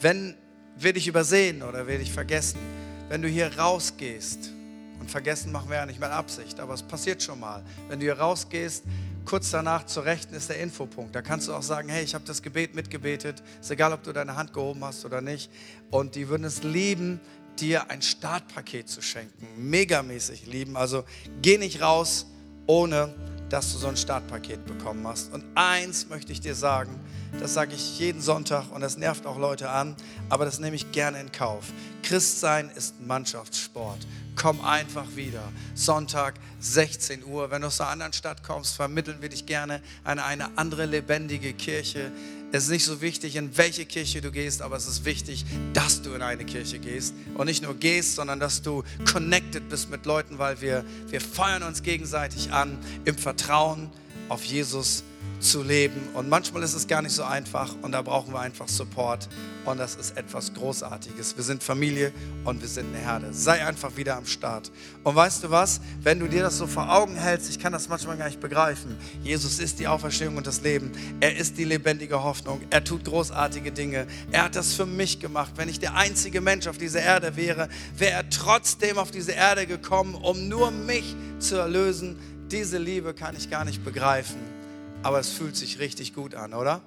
[0.00, 0.36] Wenn
[0.76, 2.60] wir dich übersehen oder wir dich vergessen,
[3.08, 4.52] wenn du hier rausgehst,
[5.00, 7.64] und vergessen machen wir ja nicht mit Absicht, aber es passiert schon mal.
[7.88, 8.84] Wenn du hier rausgehst,
[9.24, 11.14] kurz danach zur Rechten ist der Infopunkt.
[11.14, 13.42] Da kannst du auch sagen, hey, ich habe das Gebet mitgebetet.
[13.60, 15.50] Ist egal, ob du deine Hand gehoben hast oder nicht.
[15.90, 17.20] Und die würden es lieben,
[17.60, 19.46] dir ein Startpaket zu schenken.
[19.56, 20.76] Megamäßig lieben.
[20.76, 21.04] Also
[21.42, 22.26] geh nicht raus,
[22.66, 23.14] ohne
[23.48, 25.32] dass du so ein Startpaket bekommen hast.
[25.32, 27.00] Und eins möchte ich dir sagen,
[27.40, 29.96] das sage ich jeden Sonntag und das nervt auch Leute an,
[30.28, 31.64] aber das nehme ich gerne in Kauf.
[32.02, 34.06] Christsein ist Mannschaftssport.
[34.36, 35.42] Komm einfach wieder.
[35.74, 37.50] Sonntag, 16 Uhr.
[37.50, 41.52] Wenn du aus einer anderen Stadt kommst, vermitteln wir dich gerne an eine andere lebendige
[41.54, 42.12] Kirche.
[42.50, 45.44] Es ist nicht so wichtig, in welche Kirche du gehst, aber es ist wichtig,
[45.74, 47.14] dass du in eine Kirche gehst.
[47.34, 51.62] Und nicht nur gehst, sondern dass du connected bist mit Leuten, weil wir, wir feuern
[51.62, 53.90] uns gegenseitig an im Vertrauen
[54.28, 55.04] auf Jesus
[55.40, 56.00] zu leben.
[56.14, 59.28] Und manchmal ist es gar nicht so einfach und da brauchen wir einfach Support.
[59.64, 61.36] Und das ist etwas Großartiges.
[61.36, 62.12] Wir sind Familie
[62.44, 63.32] und wir sind eine Herde.
[63.32, 64.70] Sei einfach wieder am Start.
[65.04, 65.80] Und weißt du was?
[66.02, 68.96] Wenn du dir das so vor Augen hältst, ich kann das manchmal gar nicht begreifen.
[69.22, 70.90] Jesus ist die Auferstehung und das Leben.
[71.20, 72.62] Er ist die lebendige Hoffnung.
[72.70, 74.06] Er tut großartige Dinge.
[74.32, 75.52] Er hat das für mich gemacht.
[75.56, 79.66] Wenn ich der einzige Mensch auf dieser Erde wäre, wäre er trotzdem auf diese Erde
[79.66, 82.16] gekommen, um nur mich zu erlösen.
[82.50, 84.58] Diese Liebe kann ich gar nicht begreifen
[85.02, 86.80] aber es fühlt sich richtig gut an, oder?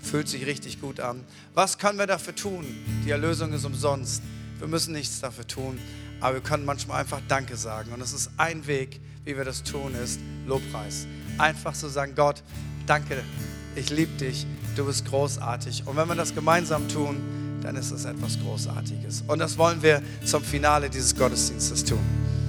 [0.00, 1.24] Fühlt sich richtig gut an.
[1.54, 2.66] Was können wir dafür tun?
[3.04, 4.22] Die Erlösung ist umsonst.
[4.58, 5.78] Wir müssen nichts dafür tun,
[6.20, 7.92] aber wir können manchmal einfach Danke sagen.
[7.92, 11.06] Und es ist ein Weg, wie wir das tun, ist Lobpreis.
[11.38, 12.42] Einfach zu sagen, Gott,
[12.86, 13.22] danke,
[13.74, 14.46] ich liebe dich,
[14.76, 15.86] du bist großartig.
[15.86, 19.24] Und wenn wir das gemeinsam tun, dann ist es etwas Großartiges.
[19.26, 22.43] Und das wollen wir zum Finale dieses Gottesdienstes tun.